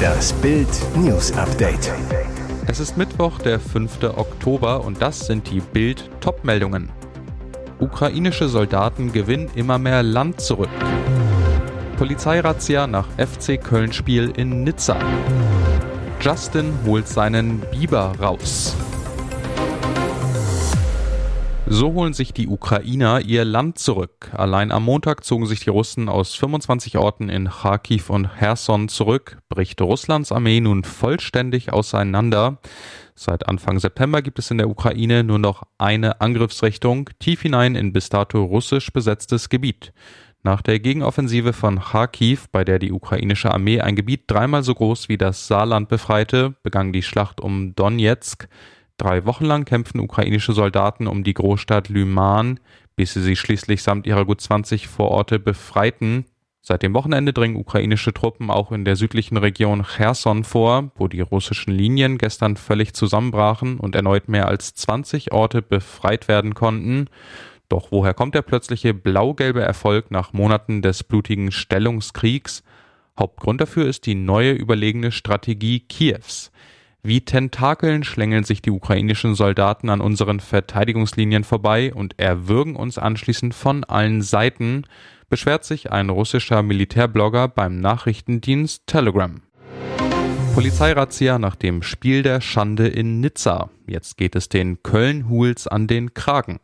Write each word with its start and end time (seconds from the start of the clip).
Das 0.00 0.32
Bild 0.34 0.68
News 0.96 1.32
Update. 1.32 1.92
Es 2.66 2.80
ist 2.80 2.96
Mittwoch, 2.96 3.38
der 3.38 3.60
5. 3.60 4.02
Oktober 4.16 4.84
und 4.84 5.00
das 5.02 5.26
sind 5.26 5.50
die 5.50 5.60
Bild 5.60 6.08
Topmeldungen. 6.20 6.90
Ukrainische 7.78 8.48
Soldaten 8.48 9.12
gewinnen 9.12 9.50
immer 9.54 9.78
mehr 9.78 10.02
Land 10.02 10.40
zurück. 10.40 10.68
Polizeirazzia 11.96 12.86
nach 12.86 13.06
FC 13.18 13.62
Köln 13.62 13.92
Spiel 13.92 14.32
in 14.36 14.64
Nizza. 14.64 14.96
Justin 16.20 16.72
holt 16.84 17.08
seinen 17.08 17.60
Biber 17.70 18.12
raus. 18.20 18.76
So 21.72 21.92
holen 21.92 22.14
sich 22.14 22.32
die 22.34 22.48
Ukrainer 22.48 23.20
ihr 23.20 23.44
Land 23.44 23.78
zurück. 23.78 24.32
Allein 24.32 24.72
am 24.72 24.84
Montag 24.84 25.24
zogen 25.24 25.46
sich 25.46 25.60
die 25.60 25.70
Russen 25.70 26.08
aus 26.08 26.34
25 26.34 26.98
Orten 26.98 27.28
in 27.28 27.48
Kharkiv 27.48 28.10
und 28.10 28.28
Cherson 28.38 28.88
zurück, 28.88 29.38
bricht 29.48 29.80
Russlands 29.80 30.32
Armee 30.32 30.60
nun 30.60 30.82
vollständig 30.82 31.72
auseinander. 31.72 32.58
Seit 33.14 33.48
Anfang 33.48 33.78
September 33.78 34.20
gibt 34.20 34.40
es 34.40 34.50
in 34.50 34.58
der 34.58 34.68
Ukraine 34.68 35.22
nur 35.22 35.38
noch 35.38 35.62
eine 35.78 36.20
Angriffsrichtung, 36.20 37.08
tief 37.20 37.42
hinein 37.42 37.76
in 37.76 37.92
bis 37.92 38.08
dato 38.08 38.42
russisch 38.42 38.92
besetztes 38.92 39.48
Gebiet. 39.48 39.92
Nach 40.42 40.62
der 40.62 40.80
Gegenoffensive 40.80 41.52
von 41.52 41.78
Kharkiv, 41.78 42.48
bei 42.50 42.64
der 42.64 42.80
die 42.80 42.90
ukrainische 42.90 43.52
Armee 43.52 43.80
ein 43.80 43.94
Gebiet 43.94 44.24
dreimal 44.26 44.64
so 44.64 44.74
groß 44.74 45.08
wie 45.08 45.18
das 45.18 45.46
Saarland 45.46 45.88
befreite, 45.88 46.56
begann 46.64 46.92
die 46.92 47.02
Schlacht 47.02 47.40
um 47.40 47.76
Donetsk. 47.76 48.48
Drei 49.00 49.24
Wochen 49.24 49.46
lang 49.46 49.64
kämpfen 49.64 49.98
ukrainische 49.98 50.52
Soldaten 50.52 51.06
um 51.06 51.24
die 51.24 51.32
Großstadt 51.32 51.88
Lyman, 51.88 52.60
bis 52.96 53.14
sie 53.14 53.22
sie 53.22 53.34
schließlich 53.34 53.82
samt 53.82 54.06
ihrer 54.06 54.26
gut 54.26 54.42
20 54.42 54.88
Vororte 54.88 55.38
befreiten. 55.38 56.26
Seit 56.60 56.82
dem 56.82 56.92
Wochenende 56.92 57.32
dringen 57.32 57.56
ukrainische 57.56 58.12
Truppen 58.12 58.50
auch 58.50 58.72
in 58.72 58.84
der 58.84 58.96
südlichen 58.96 59.38
Region 59.38 59.86
Cherson 59.86 60.44
vor, 60.44 60.90
wo 60.96 61.08
die 61.08 61.22
russischen 61.22 61.72
Linien 61.72 62.18
gestern 62.18 62.58
völlig 62.58 62.92
zusammenbrachen 62.92 63.80
und 63.80 63.94
erneut 63.94 64.28
mehr 64.28 64.48
als 64.48 64.74
20 64.74 65.32
Orte 65.32 65.62
befreit 65.62 66.28
werden 66.28 66.52
konnten. 66.52 67.06
Doch 67.70 67.92
woher 67.92 68.12
kommt 68.12 68.34
der 68.34 68.42
plötzliche 68.42 68.92
blau-gelbe 68.92 69.62
Erfolg 69.62 70.10
nach 70.10 70.34
Monaten 70.34 70.82
des 70.82 71.04
blutigen 71.04 71.52
Stellungskriegs? 71.52 72.62
Hauptgrund 73.18 73.62
dafür 73.62 73.86
ist 73.86 74.04
die 74.04 74.14
neue 74.14 74.52
überlegene 74.52 75.10
Strategie 75.10 75.80
Kiews. 75.80 76.50
Wie 77.02 77.22
Tentakeln 77.22 78.04
schlängeln 78.04 78.44
sich 78.44 78.60
die 78.60 78.70
ukrainischen 78.70 79.34
Soldaten 79.34 79.88
an 79.88 80.02
unseren 80.02 80.38
Verteidigungslinien 80.38 81.44
vorbei 81.44 81.94
und 81.94 82.18
erwürgen 82.18 82.76
uns 82.76 82.98
anschließend 82.98 83.54
von 83.54 83.84
allen 83.84 84.20
Seiten, 84.20 84.84
beschwert 85.30 85.64
sich 85.64 85.90
ein 85.90 86.10
russischer 86.10 86.62
Militärblogger 86.62 87.48
beim 87.48 87.80
Nachrichtendienst 87.80 88.86
Telegram. 88.86 89.40
Polizeirazzia 90.54 91.38
nach 91.38 91.56
dem 91.56 91.82
Spiel 91.82 92.22
der 92.22 92.42
Schande 92.42 92.88
in 92.88 93.20
Nizza. 93.20 93.70
Jetzt 93.86 94.18
geht 94.18 94.36
es 94.36 94.50
den 94.50 94.82
Köln-Huls 94.82 95.66
an 95.66 95.86
den 95.86 96.12
Kragen. 96.12 96.60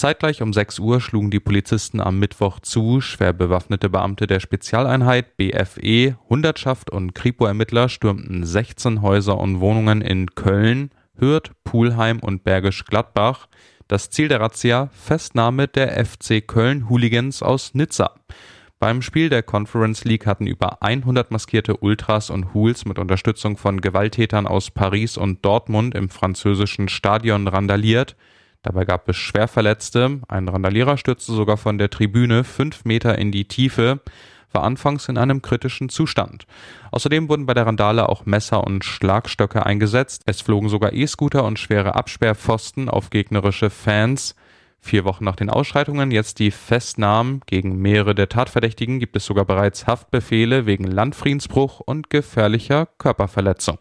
Zeitgleich 0.00 0.40
um 0.40 0.54
6 0.54 0.78
Uhr 0.78 0.98
schlugen 0.98 1.30
die 1.30 1.40
Polizisten 1.40 2.00
am 2.00 2.18
Mittwoch 2.18 2.60
zu. 2.60 3.02
Schwer 3.02 3.34
bewaffnete 3.34 3.90
Beamte 3.90 4.26
der 4.26 4.40
Spezialeinheit 4.40 5.36
BFE, 5.36 6.16
Hundertschaft 6.30 6.88
und 6.88 7.14
Kripo-Ermittler 7.14 7.90
stürmten 7.90 8.46
16 8.46 9.02
Häuser 9.02 9.36
und 9.36 9.60
Wohnungen 9.60 10.00
in 10.00 10.34
Köln, 10.34 10.88
Hürth, 11.18 11.50
Pulheim 11.64 12.18
und 12.20 12.44
Bergisch 12.44 12.86
Gladbach. 12.86 13.46
Das 13.88 14.08
Ziel 14.08 14.28
der 14.28 14.40
Razzia 14.40 14.88
Festnahme 14.90 15.68
der 15.68 16.02
FC 16.02 16.40
Köln 16.48 16.88
Hooligans 16.88 17.42
aus 17.42 17.74
Nizza. 17.74 18.14
Beim 18.78 19.02
Spiel 19.02 19.28
der 19.28 19.42
Conference 19.42 20.04
League 20.04 20.24
hatten 20.24 20.46
über 20.46 20.82
100 20.82 21.30
maskierte 21.30 21.76
Ultras 21.76 22.30
und 22.30 22.54
Hools 22.54 22.86
mit 22.86 22.98
Unterstützung 22.98 23.58
von 23.58 23.82
Gewalttätern 23.82 24.46
aus 24.46 24.70
Paris 24.70 25.18
und 25.18 25.44
Dortmund 25.44 25.94
im 25.94 26.08
französischen 26.08 26.88
Stadion 26.88 27.46
randaliert. 27.48 28.16
Dabei 28.62 28.84
gab 28.84 29.08
es 29.08 29.16
Schwerverletzte. 29.16 30.20
Ein 30.28 30.48
Randalierer 30.48 30.98
stürzte 30.98 31.32
sogar 31.32 31.56
von 31.56 31.78
der 31.78 31.90
Tribüne 31.90 32.44
fünf 32.44 32.84
Meter 32.84 33.16
in 33.16 33.32
die 33.32 33.46
Tiefe, 33.46 34.00
war 34.52 34.64
anfangs 34.64 35.08
in 35.08 35.16
einem 35.16 35.42
kritischen 35.42 35.88
Zustand. 35.88 36.46
Außerdem 36.90 37.28
wurden 37.28 37.46
bei 37.46 37.54
der 37.54 37.66
Randale 37.66 38.08
auch 38.08 38.26
Messer 38.26 38.64
und 38.64 38.84
Schlagstöcke 38.84 39.64
eingesetzt. 39.64 40.22
Es 40.26 40.40
flogen 40.40 40.68
sogar 40.68 40.92
E-Scooter 40.92 41.44
und 41.44 41.58
schwere 41.58 41.94
Absperrpfosten 41.94 42.88
auf 42.88 43.10
gegnerische 43.10 43.70
Fans. 43.70 44.34
Vier 44.82 45.04
Wochen 45.04 45.24
nach 45.24 45.36
den 45.36 45.50
Ausschreitungen 45.50 46.10
jetzt 46.10 46.38
die 46.38 46.50
Festnahmen. 46.50 47.42
Gegen 47.46 47.76
mehrere 47.76 48.14
der 48.14 48.28
Tatverdächtigen 48.28 48.98
gibt 48.98 49.14
es 49.14 49.26
sogar 49.26 49.44
bereits 49.44 49.86
Haftbefehle 49.86 50.66
wegen 50.66 50.84
Landfriedensbruch 50.84 51.80
und 51.80 52.10
gefährlicher 52.10 52.88
Körperverletzung. 52.98 53.78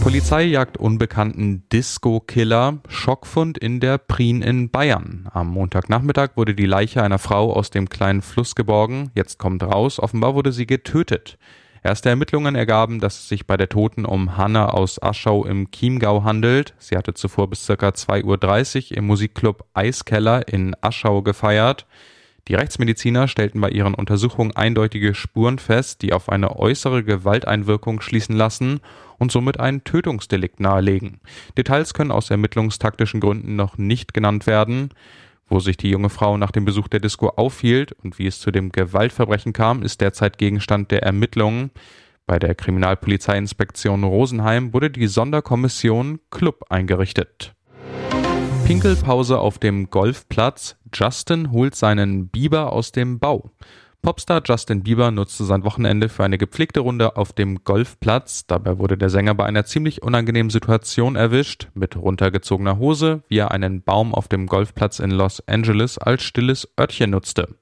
Polizei 0.00 0.44
jagt 0.44 0.76
unbekannten 0.78 1.68
Disco-Killer. 1.72 2.78
Schockfund 2.88 3.58
in 3.58 3.80
der 3.80 3.98
Prien 3.98 4.42
in 4.42 4.70
Bayern. 4.70 5.28
Am 5.32 5.48
Montagnachmittag 5.48 6.30
wurde 6.36 6.54
die 6.54 6.66
Leiche 6.66 7.02
einer 7.02 7.18
Frau 7.18 7.52
aus 7.52 7.70
dem 7.70 7.88
kleinen 7.88 8.22
Fluss 8.22 8.54
geborgen. 8.54 9.10
Jetzt 9.14 9.38
kommt 9.38 9.62
raus, 9.62 9.98
offenbar 9.98 10.34
wurde 10.34 10.52
sie 10.52 10.66
getötet. 10.66 11.38
Erste 11.82 12.08
Ermittlungen 12.08 12.54
ergaben, 12.54 13.00
dass 13.00 13.18
es 13.18 13.28
sich 13.28 13.46
bei 13.46 13.56
der 13.56 13.68
Toten 13.68 14.04
um 14.04 14.36
Hanna 14.36 14.70
aus 14.70 15.02
Aschau 15.02 15.44
im 15.44 15.70
Chiemgau 15.70 16.24
handelt. 16.24 16.74
Sie 16.78 16.96
hatte 16.96 17.14
zuvor 17.14 17.50
bis 17.50 17.66
ca. 17.66 17.74
2.30 17.74 18.92
Uhr 18.92 18.98
im 18.98 19.06
Musikclub 19.06 19.64
Eiskeller 19.74 20.48
in 20.48 20.74
Aschau 20.80 21.22
gefeiert. 21.22 21.86
Die 22.48 22.54
Rechtsmediziner 22.54 23.28
stellten 23.28 23.60
bei 23.60 23.68
ihren 23.68 23.94
Untersuchungen 23.94 24.56
eindeutige 24.56 25.14
Spuren 25.14 25.58
fest, 25.58 26.00
die 26.00 26.14
auf 26.14 26.30
eine 26.30 26.58
äußere 26.58 27.04
Gewalteinwirkung 27.04 28.00
schließen 28.00 28.34
lassen 28.34 28.80
und 29.18 29.32
somit 29.32 29.60
ein 29.60 29.84
Tötungsdelikt 29.84 30.60
nahelegen. 30.60 31.20
Details 31.56 31.94
können 31.94 32.12
aus 32.12 32.30
ermittlungstaktischen 32.30 33.20
Gründen 33.20 33.56
noch 33.56 33.78
nicht 33.78 34.14
genannt 34.14 34.46
werden. 34.46 34.90
Wo 35.48 35.60
sich 35.60 35.76
die 35.78 35.90
junge 35.90 36.10
Frau 36.10 36.36
nach 36.36 36.50
dem 36.50 36.64
Besuch 36.64 36.88
der 36.88 37.00
Disco 37.00 37.28
aufhielt 37.28 37.92
und 37.92 38.18
wie 38.18 38.26
es 38.26 38.38
zu 38.38 38.50
dem 38.50 38.70
Gewaltverbrechen 38.70 39.52
kam, 39.52 39.82
ist 39.82 40.00
derzeit 40.00 40.36
Gegenstand 40.36 40.90
der 40.90 41.02
Ermittlungen. 41.02 41.70
Bei 42.26 42.38
der 42.38 42.54
Kriminalpolizeiinspektion 42.54 44.04
Rosenheim 44.04 44.74
wurde 44.74 44.90
die 44.90 45.06
Sonderkommission 45.06 46.20
Club 46.30 46.66
eingerichtet. 46.68 47.54
Pinkelpause 48.66 49.38
auf 49.38 49.58
dem 49.58 49.88
Golfplatz. 49.88 50.76
Justin 50.92 51.52
holt 51.52 51.74
seinen 51.74 52.28
Biber 52.28 52.70
aus 52.70 52.92
dem 52.92 53.18
Bau. 53.18 53.50
Popstar 54.00 54.42
Justin 54.44 54.84
Bieber 54.84 55.10
nutzte 55.10 55.44
sein 55.44 55.64
Wochenende 55.64 56.08
für 56.08 56.22
eine 56.22 56.38
gepflegte 56.38 56.80
Runde 56.80 57.16
auf 57.16 57.32
dem 57.32 57.64
Golfplatz. 57.64 58.46
Dabei 58.46 58.78
wurde 58.78 58.96
der 58.96 59.10
Sänger 59.10 59.34
bei 59.34 59.44
einer 59.44 59.64
ziemlich 59.64 60.02
unangenehmen 60.04 60.50
Situation 60.50 61.16
erwischt. 61.16 61.68
Mit 61.74 61.96
runtergezogener 61.96 62.78
Hose, 62.78 63.24
wie 63.28 63.38
er 63.38 63.50
einen 63.50 63.82
Baum 63.82 64.14
auf 64.14 64.28
dem 64.28 64.46
Golfplatz 64.46 65.00
in 65.00 65.10
Los 65.10 65.46
Angeles 65.48 65.98
als 65.98 66.22
stilles 66.22 66.68
Örtchen 66.78 67.10
nutzte. 67.10 67.56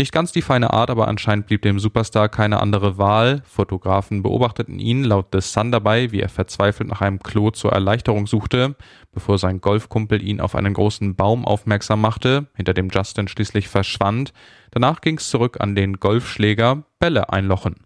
Nicht 0.00 0.12
ganz 0.12 0.32
die 0.32 0.40
feine 0.40 0.72
Art, 0.72 0.88
aber 0.88 1.08
anscheinend 1.08 1.46
blieb 1.46 1.60
dem 1.60 1.78
Superstar 1.78 2.30
keine 2.30 2.60
andere 2.60 2.96
Wahl. 2.96 3.42
Fotografen 3.44 4.22
beobachteten 4.22 4.78
ihn 4.78 5.04
laut 5.04 5.26
The 5.32 5.42
Sun 5.42 5.72
dabei, 5.72 6.10
wie 6.10 6.20
er 6.20 6.30
verzweifelt 6.30 6.88
nach 6.88 7.02
einem 7.02 7.18
Klo 7.18 7.50
zur 7.50 7.72
Erleichterung 7.72 8.26
suchte, 8.26 8.76
bevor 9.12 9.36
sein 9.36 9.60
Golfkumpel 9.60 10.22
ihn 10.22 10.40
auf 10.40 10.54
einen 10.54 10.72
großen 10.72 11.16
Baum 11.16 11.44
aufmerksam 11.44 12.00
machte, 12.00 12.46
hinter 12.54 12.72
dem 12.72 12.88
Justin 12.88 13.28
schließlich 13.28 13.68
verschwand. 13.68 14.32
Danach 14.70 15.00
ging's 15.02 15.28
zurück 15.28 15.58
an 15.60 15.69
den 15.74 15.94
Golfschläger 15.94 16.84
Bälle 16.98 17.32
einlochen. 17.32 17.76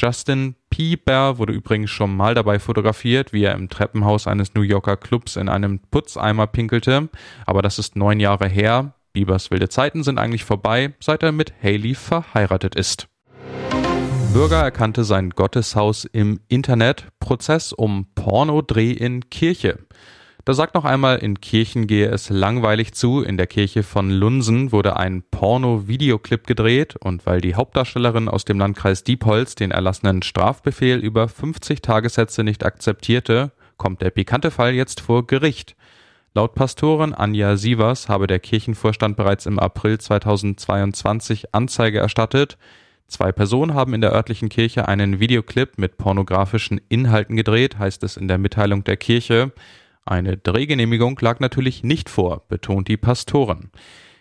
Justin 0.00 0.54
Bieber 0.70 1.38
wurde 1.38 1.52
übrigens 1.52 1.90
schon 1.90 2.16
mal 2.16 2.34
dabei 2.34 2.60
fotografiert, 2.60 3.32
wie 3.32 3.42
er 3.42 3.54
im 3.54 3.68
Treppenhaus 3.68 4.28
eines 4.28 4.54
New 4.54 4.62
Yorker 4.62 4.96
Clubs 4.96 5.36
in 5.36 5.48
einem 5.48 5.80
Putzeimer 5.90 6.46
pinkelte, 6.46 7.08
aber 7.46 7.62
das 7.62 7.78
ist 7.80 7.96
neun 7.96 8.20
Jahre 8.20 8.48
her. 8.48 8.94
Biebers 9.12 9.50
wilde 9.50 9.68
Zeiten 9.68 10.04
sind 10.04 10.18
eigentlich 10.18 10.44
vorbei, 10.44 10.94
seit 11.00 11.24
er 11.24 11.32
mit 11.32 11.52
Haley 11.62 11.94
verheiratet 11.94 12.76
ist. 12.76 13.08
Bürger 14.32 14.62
erkannte 14.62 15.02
sein 15.02 15.30
Gotteshaus 15.30 16.04
im 16.04 16.38
Internet, 16.46 17.08
Prozess 17.18 17.72
um 17.72 18.06
Pornodreh 18.14 18.92
in 18.92 19.30
Kirche. 19.30 19.78
Da 20.48 20.54
sagt 20.54 20.74
noch 20.74 20.86
einmal, 20.86 21.18
in 21.18 21.42
Kirchen 21.42 21.86
gehe 21.86 22.08
es 22.08 22.30
langweilig 22.30 22.94
zu. 22.94 23.20
In 23.20 23.36
der 23.36 23.46
Kirche 23.46 23.82
von 23.82 24.10
Lunsen 24.10 24.72
wurde 24.72 24.96
ein 24.96 25.22
Porno-Videoclip 25.30 26.46
gedreht 26.46 26.96
und 26.96 27.26
weil 27.26 27.42
die 27.42 27.54
Hauptdarstellerin 27.54 28.30
aus 28.30 28.46
dem 28.46 28.58
Landkreis 28.58 29.04
Diepholz 29.04 29.56
den 29.56 29.72
erlassenen 29.72 30.22
Strafbefehl 30.22 31.00
über 31.00 31.28
50 31.28 31.82
Tagessätze 31.82 32.44
nicht 32.44 32.64
akzeptierte, 32.64 33.52
kommt 33.76 34.00
der 34.00 34.08
pikante 34.08 34.50
Fall 34.50 34.72
jetzt 34.72 35.02
vor 35.02 35.26
Gericht. 35.26 35.76
Laut 36.32 36.54
Pastorin 36.54 37.12
Anja 37.12 37.58
Sievers 37.58 38.08
habe 38.08 38.26
der 38.26 38.38
Kirchenvorstand 38.38 39.18
bereits 39.18 39.44
im 39.44 39.58
April 39.58 39.98
2022 39.98 41.54
Anzeige 41.54 41.98
erstattet. 41.98 42.56
Zwei 43.06 43.32
Personen 43.32 43.74
haben 43.74 43.92
in 43.92 44.00
der 44.00 44.12
örtlichen 44.12 44.48
Kirche 44.48 44.88
einen 44.88 45.20
Videoclip 45.20 45.76
mit 45.76 45.98
pornografischen 45.98 46.80
Inhalten 46.88 47.36
gedreht, 47.36 47.78
heißt 47.78 48.02
es 48.02 48.16
in 48.16 48.28
der 48.28 48.38
Mitteilung 48.38 48.82
der 48.82 48.96
Kirche. 48.96 49.52
Eine 50.08 50.38
Drehgenehmigung 50.38 51.18
lag 51.20 51.38
natürlich 51.38 51.84
nicht 51.84 52.08
vor, 52.08 52.42
betont 52.48 52.88
die 52.88 52.96
Pastorin. 52.96 53.68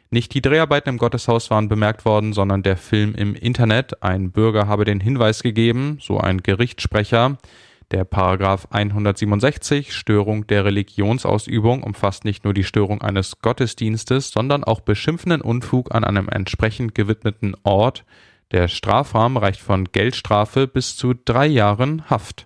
Nicht 0.10 0.34
die 0.34 0.42
Dreharbeiten 0.42 0.90
im 0.90 0.98
Gotteshaus 0.98 1.50
waren 1.50 1.70
bemerkt 1.70 2.04
worden, 2.04 2.34
sondern 2.34 2.62
der 2.62 2.76
Film 2.76 3.16
im 3.16 3.36
Internet. 3.36 4.04
Ein 4.04 4.32
Bürger 4.32 4.68
habe 4.68 4.84
den 4.84 5.00
Hinweis 5.00 5.44
gegeben, 5.44 5.98
so 6.02 6.18
ein 6.18 6.44
Gerichtssprecher. 6.44 7.38
Der 7.92 8.04
Paragraph 8.04 8.68
167 8.70 9.94
Störung 9.94 10.46
der 10.48 10.66
Religionsausübung 10.66 11.84
umfasst 11.84 12.26
nicht 12.26 12.44
nur 12.44 12.54
die 12.54 12.66
Störung 12.66 13.02
eines 13.02 13.40
Gottesdienstes, 13.40 14.32
sondern 14.32 14.66
auch 14.66 14.82
beschimpfenden 14.82 15.40
Unfug 15.40 15.96
an 15.96 16.04
einem 16.04 16.28
entsprechend 16.28 16.96
gewidmeten 16.96 17.56
Ort. 17.64 18.04
Der 18.52 18.68
Strafrahmen 18.68 19.38
reicht 19.38 19.62
von 19.62 19.86
Geldstrafe 19.86 20.68
bis 20.68 20.98
zu 20.98 21.14
drei 21.14 21.48
Jahren 21.48 22.10
Haft. 22.10 22.46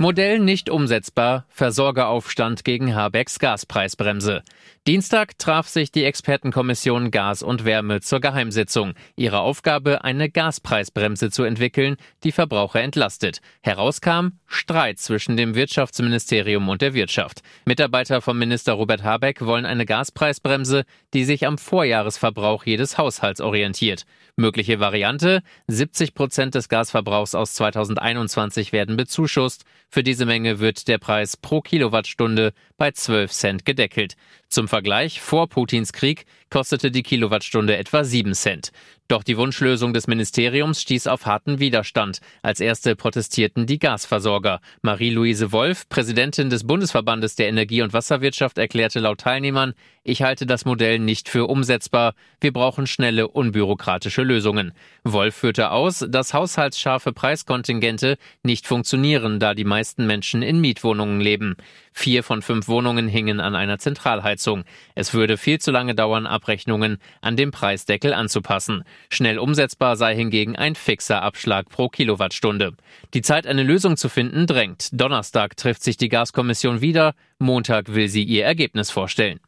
Modell 0.00 0.38
nicht 0.38 0.70
umsetzbar, 0.70 1.44
Versorgeraufstand 1.50 2.64
gegen 2.64 2.94
Habecks 2.94 3.38
Gaspreisbremse. 3.38 4.42
Dienstag 4.86 5.38
traf 5.38 5.68
sich 5.68 5.92
die 5.92 6.04
Expertenkommission 6.04 7.10
Gas 7.10 7.42
und 7.42 7.66
Wärme 7.66 8.00
zur 8.00 8.20
Geheimsitzung. 8.20 8.94
Ihre 9.14 9.40
Aufgabe, 9.40 10.02
eine 10.02 10.30
Gaspreisbremse 10.30 11.28
zu 11.28 11.42
entwickeln, 11.42 11.96
die 12.24 12.32
Verbraucher 12.32 12.80
entlastet. 12.80 13.42
Herauskam 13.60 14.38
Streit 14.46 14.98
zwischen 14.98 15.36
dem 15.36 15.54
Wirtschaftsministerium 15.54 16.70
und 16.70 16.80
der 16.80 16.94
Wirtschaft. 16.94 17.42
Mitarbeiter 17.66 18.22
vom 18.22 18.38
Minister 18.38 18.72
Robert 18.72 19.04
Habeck 19.04 19.42
wollen 19.44 19.66
eine 19.66 19.84
Gaspreisbremse, 19.84 20.86
die 21.12 21.24
sich 21.24 21.46
am 21.46 21.58
Vorjahresverbrauch 21.58 22.64
jedes 22.64 22.96
Haushalts 22.96 23.42
orientiert. 23.42 24.06
Mögliche 24.34 24.80
Variante, 24.80 25.42
70 25.68 26.14
Prozent 26.14 26.54
des 26.54 26.70
Gasverbrauchs 26.70 27.34
aus 27.34 27.52
2021 27.52 28.72
werden 28.72 28.96
bezuschusst. 28.96 29.66
Für 29.92 30.04
diese 30.04 30.24
Menge 30.24 30.60
wird 30.60 30.86
der 30.86 30.98
Preis 30.98 31.36
pro 31.36 31.60
Kilowattstunde 31.60 32.52
bei 32.76 32.92
12 32.92 33.32
Cent 33.32 33.64
gedeckelt. 33.64 34.14
Zum 34.48 34.68
Vergleich, 34.68 35.20
vor 35.20 35.48
Putins 35.48 35.92
Krieg 35.92 36.26
kostete 36.50 36.90
die 36.90 37.02
Kilowattstunde 37.02 37.76
etwa 37.76 38.04
7 38.04 38.34
Cent. 38.34 38.72
Doch 39.10 39.24
die 39.24 39.36
Wunschlösung 39.36 39.92
des 39.92 40.06
Ministeriums 40.06 40.82
stieß 40.82 41.08
auf 41.08 41.26
harten 41.26 41.58
Widerstand. 41.58 42.20
Als 42.42 42.60
erste 42.60 42.94
protestierten 42.94 43.66
die 43.66 43.80
Gasversorger. 43.80 44.60
Marie-Louise 44.82 45.50
Wolf, 45.50 45.88
Präsidentin 45.88 46.48
des 46.48 46.64
Bundesverbandes 46.64 47.34
der 47.34 47.48
Energie- 47.48 47.82
und 47.82 47.92
Wasserwirtschaft, 47.92 48.56
erklärte 48.56 49.00
laut 49.00 49.18
Teilnehmern, 49.18 49.74
ich 50.02 50.22
halte 50.22 50.46
das 50.46 50.64
Modell 50.64 50.98
nicht 50.98 51.28
für 51.28 51.46
umsetzbar. 51.46 52.14
Wir 52.40 52.54
brauchen 52.54 52.86
schnelle, 52.86 53.28
unbürokratische 53.28 54.22
Lösungen. 54.22 54.72
Wolf 55.04 55.34
führte 55.34 55.72
aus, 55.72 56.06
dass 56.08 56.32
haushaltsscharfe 56.32 57.12
Preiskontingente 57.12 58.16
nicht 58.42 58.66
funktionieren, 58.66 59.40
da 59.40 59.52
die 59.52 59.64
meisten 59.64 60.06
Menschen 60.06 60.40
in 60.40 60.58
Mietwohnungen 60.58 61.20
leben. 61.20 61.56
Vier 61.92 62.22
von 62.22 62.40
fünf 62.40 62.66
Wohnungen 62.66 63.08
hingen 63.08 63.40
an 63.40 63.54
einer 63.54 63.78
Zentralheizung. 63.78 64.64
Es 64.94 65.12
würde 65.12 65.36
viel 65.36 65.60
zu 65.60 65.70
lange 65.70 65.94
dauern, 65.94 66.26
Abrechnungen 66.40 66.98
an 67.20 67.36
dem 67.36 67.50
Preisdeckel 67.50 68.14
anzupassen. 68.14 68.84
Schnell 69.10 69.38
umsetzbar 69.38 69.96
sei 69.96 70.14
hingegen 70.14 70.56
ein 70.56 70.74
fixer 70.74 71.22
Abschlag 71.22 71.68
pro 71.68 71.88
Kilowattstunde. 71.88 72.72
Die 73.12 73.22
Zeit, 73.22 73.46
eine 73.46 73.62
Lösung 73.62 73.96
zu 73.96 74.08
finden, 74.08 74.46
drängt. 74.46 74.88
Donnerstag 74.92 75.56
trifft 75.56 75.82
sich 75.82 75.98
die 75.98 76.08
Gaskommission 76.08 76.80
wieder. 76.80 77.14
Montag 77.38 77.94
will 77.94 78.08
sie 78.08 78.24
ihr 78.24 78.44
Ergebnis 78.44 78.90
vorstellen. 78.90 79.40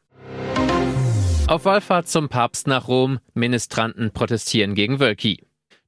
Auf 1.47 1.65
Wallfahrt 1.65 2.09
zum 2.09 2.29
Papst 2.29 2.67
nach 2.67 2.89
Rom. 2.89 3.19
Ministranten 3.35 4.13
protestieren 4.13 4.75
gegen 4.75 5.01
Wölki. 5.01 5.45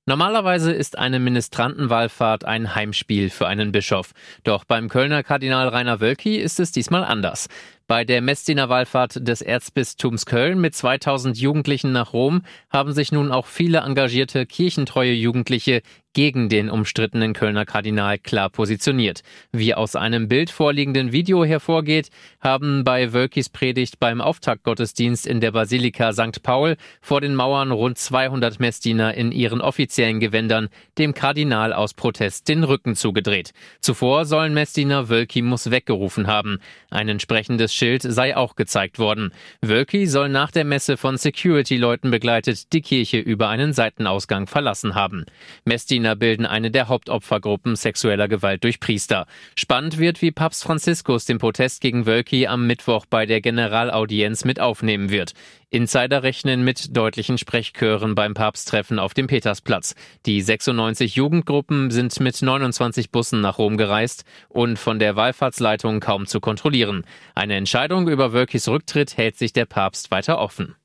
Normalerweise 0.07 0.71
ist 0.71 0.99
eine 0.99 1.19
Ministrantenwallfahrt 1.19 2.45
ein 2.45 2.75
Heimspiel 2.75 3.31
für 3.31 3.47
einen 3.47 3.73
Bischof. 3.73 4.13
Doch 4.43 4.65
beim 4.65 4.91
Kölner 4.91 5.23
Kardinal 5.23 5.69
Rainer 5.69 5.99
Wölki 6.01 6.37
ist 6.37 6.61
es 6.61 6.73
diesmal 6.73 7.05
anders. 7.05 7.49
Bei 7.87 8.07
der 8.07 8.23
Messdiener 8.23 8.71
Wallfahrt 8.71 9.29
des 9.29 9.43
Erzbistums 9.43 10.25
Köln 10.25 10.59
mit 10.59 10.75
2000 10.75 11.37
Jugendlichen 11.37 11.93
nach 11.93 12.15
Rom 12.15 12.41
haben 12.71 12.95
sich 12.95 13.13
nun 13.13 13.31
auch 13.31 13.47
viele 13.47 13.81
engagierte 13.81 14.47
kirchentreue 14.47 15.13
Jugendliche 15.13 15.83
gegen 16.15 16.49
den 16.49 16.71
umstrittenen 16.71 17.35
Kölner 17.35 17.67
Kardinal 17.67 18.19
klar 18.19 18.49
positioniert. 18.49 19.23
Wie 19.53 19.75
aus 19.75 19.97
einem 19.97 20.29
Bild 20.29 20.51
vorliegenden 20.51 21.13
Video 21.13 21.45
hervorgeht, 21.45 22.09
haben 22.41 22.85
bei 22.85 23.13
Wölkis 23.13 23.49
Predigt 23.49 23.99
beim 23.99 24.21
Auftaktgottesdienst 24.21 25.27
in 25.27 25.41
der 25.41 25.51
Basilika 25.51 26.13
St. 26.13 26.43
Paul 26.43 26.77
vor 27.03 27.21
den 27.21 27.35
Mauern 27.35 27.73
rund 27.73 27.99
200 27.99 28.61
Messdiener 28.61 29.15
in 29.15 29.33
ihren 29.33 29.61
offiziellen 29.61 30.21
Gewändern 30.21 30.69
dem 30.99 31.15
Kardinal 31.15 31.73
aus 31.73 31.95
Protest 31.95 32.49
den 32.49 32.63
Rücken 32.63 32.95
zugedreht. 32.95 33.53
Zuvor 33.81 34.25
sollen 34.25 34.55
Messdiener 34.55 35.09
Wölki 35.09 35.43
muss 35.43 35.71
weggerufen 35.71 36.29
haben. 36.29 36.59
Ein 36.91 37.09
entsprechendes 37.09 37.74
Schild 37.75 38.03
sei 38.03 38.37
auch 38.37 38.57
gezeigt 38.57 38.99
worden. 38.99 39.33
Wölki 39.61 40.07
soll 40.07 40.29
nach 40.29 40.51
der 40.51 40.65
Messe 40.65 40.97
von 40.97 41.17
Security-Leuten 41.17 42.11
begleitet 42.11 42.73
die 42.73 42.81
Kirche 42.81 43.19
über 43.19 43.49
einen 43.49 43.73
Seitenausgang 43.73 44.47
verlassen 44.47 44.95
haben. 44.95 45.25
Messdiener 45.65 46.17
bilden 46.17 46.47
eine 46.47 46.71
der 46.71 46.89
Hauptopfergruppen 46.89 47.77
sexueller 47.77 48.29
Gewalt 48.29 48.65
durch 48.65 48.81
Priester. 48.81 49.27
Spannend 49.57 49.99
wird, 49.99 50.23
wie 50.23 50.31
Papst 50.31 50.63
Franziskus 50.63 51.25
den 51.25 51.39
Protest 51.39 51.81
gegen 51.81 52.07
Wölki 52.07 52.47
am 52.47 52.67
Mittwoch 52.67 53.07
bei 53.07 53.27
der 53.27 53.41
Generalaudienz 53.41 54.45
mit 54.45 54.61
aufnehmen 54.61 55.11
wird. 55.11 55.35
Insider 55.75 56.23
rechnen 56.23 56.63
mit 56.63 56.97
deutlichen 56.97 57.37
Sprechchören 57.37 58.15
beim 58.15 58.33
Papsttreffen 58.33 59.01
auf 59.01 59.13
dem 59.13 59.27
Petersplatz. 59.27 59.97
Die 60.25 60.41
96 60.41 61.17
Jugendgruppen 61.17 61.91
sind 61.91 62.21
mit 62.21 62.41
29 62.41 63.11
Bussen 63.11 63.41
nach 63.41 63.59
Rom 63.59 63.77
gereist 63.77 64.25
und 64.49 64.79
von 64.79 65.01
der 65.01 65.17
Wallfahrtsleitung 65.17 65.99
kaum 65.99 66.27
zu 66.27 66.39
kontrollieren. 66.39 67.05
Eine 67.35 67.57
Entscheidung 67.57 68.09
über 68.09 68.33
Wölkis 68.33 68.69
Rücktritt 68.69 69.17
hält 69.17 69.37
sich 69.37 69.53
der 69.53 69.65
Papst 69.65 70.13
weiter 70.13 70.39
offen. 70.39 70.77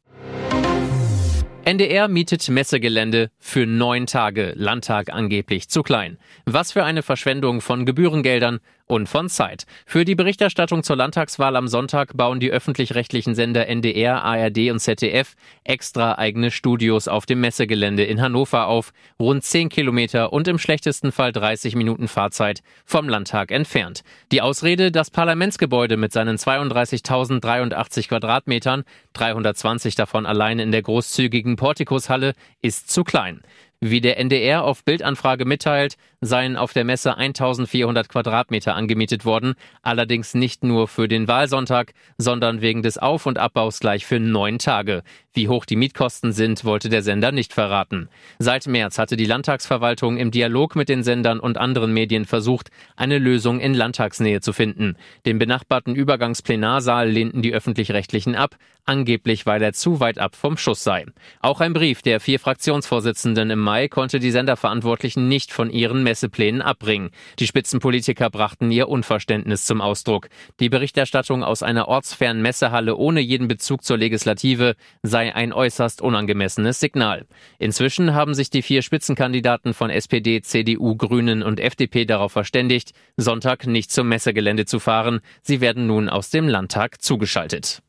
NDR 1.66 2.08
mietet 2.08 2.50
Messegelände 2.50 3.30
für 3.38 3.68
neun 3.68 4.08
Tage, 4.08 4.54
Landtag 4.56 5.14
angeblich 5.14 5.70
zu 5.70 5.84
klein. 5.84 6.18
Was 6.46 6.72
für 6.72 6.84
eine 6.84 7.04
Verschwendung 7.04 7.62
von 7.62 7.86
Gebührengeldern 7.86 8.60
und 8.90 9.08
von 9.08 9.30
Zeit. 9.30 9.66
Für 9.86 10.04
die 10.04 10.16
Berichterstattung 10.16 10.84
zur 10.84 10.96
Landtagswahl 10.96 11.56
am 11.56 11.68
Sonntag 11.68 12.18
bauen 12.18 12.40
die 12.40 12.50
öffentlich-rechtlichen 12.50 13.36
Sender 13.36 13.68
NDR, 13.68 14.24
ARD 14.24 14.72
und 14.72 14.80
ZDF 14.80 15.36
extra 15.64 16.18
eigene 16.18 16.50
Studios 16.50 17.08
auf 17.08 17.28
dem 17.28 17.40
Messegelände 17.40 18.04
in 18.04 18.20
Hannover 18.20 18.68
auf, 18.68 18.92
rund 19.20 19.44
10 19.44 19.70
Kilometer 19.70 20.34
und 20.34 20.48
im 20.48 20.58
schlechtesten 20.58 21.12
Fall 21.12 21.32
30 21.32 21.76
Minuten 21.76 22.08
Fahrzeit 22.08 22.62
vom 22.84 23.08
Landtag 23.08 23.52
entfernt. 23.52 24.02
Die 24.32 24.42
Ausrede, 24.42 24.92
das 24.92 25.12
Parlamentsgebäude 25.12 25.96
mit 25.96 26.12
seinen 26.12 26.38
32.083 26.38 28.08
Quadratmetern, 28.08 28.84
320 29.14 29.96
davon 29.96 30.26
allein 30.26 30.58
in 30.58 30.72
der 30.72 30.82
großzügigen 30.82 31.58
Portikushalle, 31.58 32.34
ist 32.64 32.90
zu 32.90 33.04
klein. 33.04 33.42
Wie 33.82 34.02
der 34.02 34.20
NDR 34.20 34.66
auf 34.66 34.84
Bildanfrage 34.84 35.46
mitteilt, 35.46 35.96
seien 36.20 36.58
auf 36.58 36.74
der 36.74 36.84
Messe 36.84 37.16
1400 37.16 38.10
Quadratmeter 38.10 38.76
angemietet 38.76 39.24
worden, 39.24 39.54
allerdings 39.82 40.34
nicht 40.34 40.66
nur 40.66 40.90
für 40.90 41.08
den 41.08 41.30
Wahlsonntag, 41.30 41.94
sondern 42.18 42.60
wegen 42.60 42.84
des 42.84 42.98
Auf- 42.98 43.26
und 43.26 43.38
Abbaus 43.38 43.80
gleich 43.80 44.06
für 44.06 44.20
neun 44.20 44.60
Tage. 44.60 45.02
Wie 45.32 45.48
hoch 45.48 45.64
die 45.64 45.78
Mietkosten 45.78 46.34
sind, 46.34 46.66
wollte 46.66 46.90
der 46.90 47.04
Sender 47.04 47.32
nicht 47.32 47.54
verraten. 47.54 48.10
Seit 48.40 48.68
März 48.68 48.98
hatte 48.98 49.16
die 49.16 49.26
Landtagsverwaltung 49.26 50.18
im 50.18 50.32
Dialog 50.32 50.76
mit 50.76 50.90
den 50.90 51.04
Sendern 51.04 51.40
und 51.40 51.58
anderen 51.58 51.94
Medien 51.94 52.26
versucht, 52.26 52.72
eine 52.98 53.18
Lösung 53.18 53.62
in 53.62 53.74
Landtagsnähe 53.74 54.42
zu 54.42 54.52
finden. 54.52 54.98
Den 55.26 55.40
benachbarten 55.40 55.96
Übergangsplenarsaal 55.96 57.08
lehnten 57.08 57.42
die 57.42 57.54
öffentlich-rechtlichen 57.54 58.36
ab, 58.36 58.58
angeblich 58.84 59.46
weil 59.46 59.62
er 59.62 59.72
zu 59.72 60.02
weit 60.02 60.20
ab 60.20 60.36
vom 60.36 60.58
Schuss 60.58 60.84
sei. 60.84 61.06
Auch 61.40 61.62
ein 61.62 61.74
Brief 61.74 62.02
der 62.02 62.20
vier 62.20 62.40
Fraktionsvorsitzenden 62.40 63.52
im 63.52 63.60
Mai 63.70 63.88
konnte 63.88 64.18
die 64.18 64.32
Senderverantwortlichen 64.32 65.28
nicht 65.28 65.54
von 65.54 65.70
ihren 65.70 66.02
Messeplänen 66.02 66.64
abbringen. 66.64 67.12
Die 67.38 67.46
Spitzenpolitiker 67.46 68.32
brachten 68.32 68.72
ihr 68.72 68.90
Unverständnis 68.90 69.66
zum 69.66 69.80
Ausdruck. 69.80 70.30
Die 70.60 70.70
Berichterstattung 70.70 71.44
aus 71.44 71.62
einer 71.62 71.88
ortsfernen 71.88 72.42
Messehalle 72.42 72.96
ohne 72.96 73.20
jeden 73.20 73.48
Bezug 73.48 73.84
zur 73.84 74.00
Legislative 74.00 74.76
sei 75.04 75.36
ein 75.36 75.54
äußerst 75.54 76.02
unangemessenes 76.02 76.80
Signal. 76.80 77.28
Inzwischen 77.60 78.16
haben 78.16 78.34
sich 78.34 78.50
die 78.50 78.64
vier 78.64 78.82
Spitzenkandidaten 78.82 79.76
von 79.76 79.92
SPD, 79.92 80.42
CDU, 80.42 80.96
Grünen 80.96 81.44
und 81.44 81.60
FDP 81.60 82.06
darauf 82.06 82.32
verständigt, 82.32 82.94
Sonntag 83.18 83.68
nicht 83.68 83.92
zum 83.92 84.10
Messegelände 84.10 84.66
zu 84.66 84.80
fahren. 84.80 85.20
Sie 85.44 85.62
werden 85.62 85.86
nun 85.86 86.10
aus 86.10 86.32
dem 86.32 86.48
Landtag 86.48 87.04
zugeschaltet. 87.04 87.84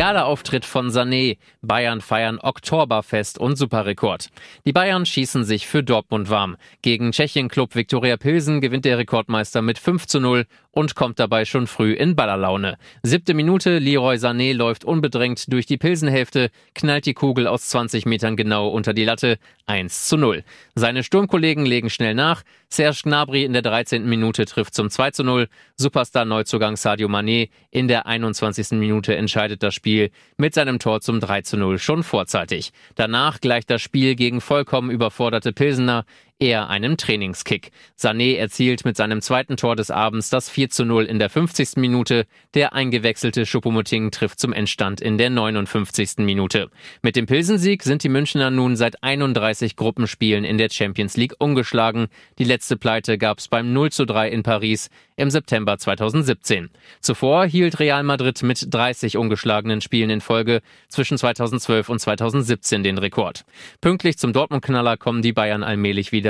Gala-Auftritt 0.00 0.64
von 0.64 0.88
Sané. 0.88 1.36
Bayern 1.60 2.00
feiern 2.00 2.38
Oktoberfest 2.40 3.36
und 3.36 3.56
Superrekord. 3.56 4.30
Die 4.64 4.72
Bayern 4.72 5.04
schießen 5.04 5.44
sich 5.44 5.66
für 5.66 5.82
Dortmund 5.82 6.30
warm. 6.30 6.56
Gegen 6.80 7.12
Tschechien-Club 7.12 7.74
Viktoria 7.74 8.16
Pilsen 8.16 8.62
gewinnt 8.62 8.86
der 8.86 8.96
Rekordmeister 8.96 9.60
mit 9.60 9.78
5 9.78 10.06
zu 10.06 10.18
0 10.18 10.46
und 10.70 10.94
kommt 10.94 11.18
dabei 11.18 11.44
schon 11.44 11.66
früh 11.66 11.92
in 11.92 12.16
Ballerlaune. 12.16 12.78
Siebte 13.02 13.34
Minute, 13.34 13.78
Leroy 13.78 14.16
Sané 14.16 14.54
läuft 14.54 14.86
unbedrängt 14.86 15.52
durch 15.52 15.66
die 15.66 15.76
Pilsenhälfte, 15.76 16.50
knallt 16.74 17.04
die 17.04 17.12
Kugel 17.12 17.46
aus 17.46 17.68
20 17.68 18.06
Metern 18.06 18.36
genau 18.36 18.68
unter 18.68 18.94
die 18.94 19.04
Latte, 19.04 19.38
1 19.66 20.06
zu 20.06 20.16
0. 20.16 20.44
Seine 20.74 21.02
Sturmkollegen 21.02 21.66
legen 21.66 21.90
schnell 21.90 22.14
nach, 22.14 22.42
Serge 22.70 23.00
Gnabry 23.02 23.44
in 23.44 23.52
der 23.52 23.62
13. 23.62 24.08
Minute 24.08 24.46
trifft 24.46 24.74
zum 24.74 24.88
2 24.88 25.10
zu 25.10 25.24
0, 25.24 25.48
Superstar-Neuzugang 25.76 26.76
Sadio 26.76 27.08
Mané 27.08 27.50
in 27.70 27.88
der 27.88 28.06
21. 28.06 28.78
Minute 28.78 29.16
entscheidet 29.16 29.62
das 29.62 29.74
Spiel 29.74 29.89
mit 30.36 30.54
seinem 30.54 30.78
Tor 30.78 31.00
zum 31.00 31.20
3 31.20 31.42
zu 31.42 31.56
0 31.56 31.78
schon 31.78 32.02
vorzeitig. 32.02 32.72
Danach 32.94 33.40
gleicht 33.40 33.70
das 33.70 33.82
Spiel 33.82 34.14
gegen 34.14 34.40
vollkommen 34.40 34.90
überforderte 34.90 35.52
Pilsener 35.52 36.04
eher 36.40 36.70
einem 36.70 36.96
Trainingskick. 36.96 37.70
Sané 37.98 38.36
erzielt 38.36 38.84
mit 38.84 38.96
seinem 38.96 39.20
zweiten 39.20 39.56
Tor 39.56 39.76
des 39.76 39.90
Abends 39.90 40.30
das 40.30 40.48
4 40.48 40.70
zu 40.70 40.84
0 40.84 41.04
in 41.04 41.18
der 41.18 41.30
50. 41.30 41.76
Minute. 41.76 42.26
Der 42.54 42.72
eingewechselte 42.72 43.46
Schuppomoting 43.46 44.10
trifft 44.10 44.40
zum 44.40 44.52
Endstand 44.52 45.00
in 45.00 45.18
der 45.18 45.30
59. 45.30 46.18
Minute. 46.18 46.70
Mit 47.02 47.14
dem 47.14 47.26
Pilsensieg 47.26 47.82
sind 47.82 48.02
die 48.02 48.08
Münchner 48.08 48.50
nun 48.50 48.74
seit 48.74 49.02
31 49.02 49.76
Gruppenspielen 49.76 50.44
in 50.44 50.58
der 50.58 50.70
Champions 50.70 51.16
League 51.16 51.34
ungeschlagen. 51.38 52.08
Die 52.38 52.44
letzte 52.44 52.76
Pleite 52.76 53.18
gab's 53.18 53.48
beim 53.48 53.72
0 53.72 53.92
zu 53.92 54.06
3 54.06 54.30
in 54.30 54.42
Paris 54.42 54.88
im 55.16 55.30
September 55.30 55.76
2017. 55.76 56.70
Zuvor 57.00 57.44
hielt 57.44 57.78
Real 57.78 58.02
Madrid 58.02 58.42
mit 58.42 58.72
30 58.72 59.18
ungeschlagenen 59.18 59.82
Spielen 59.82 60.08
in 60.08 60.22
Folge 60.22 60.62
zwischen 60.88 61.18
2012 61.18 61.90
und 61.90 61.98
2017 61.98 62.82
den 62.82 62.96
Rekord. 62.96 63.44
Pünktlich 63.82 64.16
zum 64.16 64.32
Dortmund-Knaller 64.32 64.96
kommen 64.96 65.20
die 65.20 65.34
Bayern 65.34 65.62
allmählich 65.62 66.10
wieder 66.12 66.29